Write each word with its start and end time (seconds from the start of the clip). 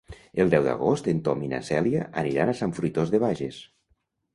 El 0.43 0.53
deu 0.53 0.63
d'agost 0.67 1.11
en 1.13 1.21
Tom 1.29 1.45
i 1.49 1.51
na 1.53 1.61
Cèlia 1.69 2.09
aniran 2.25 2.49
a 2.49 2.59
Sant 2.65 2.77
Fruitós 2.81 3.17
de 3.17 3.25
Bages. 3.29 3.67